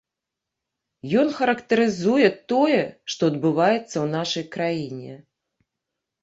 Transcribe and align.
Ён 1.19 1.27
характарызуе 1.39 2.29
тое, 2.53 2.79
што 3.15 3.29
адбываецца 3.31 3.79
ў 3.81 4.07
нашай 4.17 4.45
краіне. 4.57 5.13